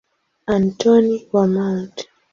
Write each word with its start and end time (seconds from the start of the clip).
Antoni 0.55 1.27
wa 1.31 1.47
Mt. 1.47 2.07